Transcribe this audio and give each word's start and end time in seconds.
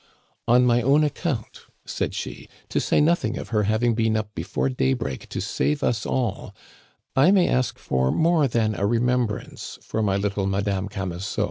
"On 0.47 0.65
my 0.65 0.81
own 0.81 1.03
account," 1.03 1.67
said 1.85 2.15
she, 2.15 2.49
"to 2.69 2.79
say 2.79 2.99
nothing 2.99 3.37
of 3.37 3.49
her 3.49 3.65
having 3.69 3.93
been 3.93 4.17
up 4.17 4.33
before 4.33 4.67
daybreak 4.67 5.29
to 5.29 5.39
save 5.39 5.83
us 5.83 6.07
all, 6.07 6.55
I 7.15 7.29
may 7.29 7.47
ask 7.47 7.77
for 7.77 8.09
more 8.11 8.47
than 8.47 8.73
a 8.73 8.87
remembrance 8.87 9.77
for 9.83 10.01
my 10.01 10.17
little 10.17 10.47
Madame 10.47 10.89
Camusot. 10.89 11.39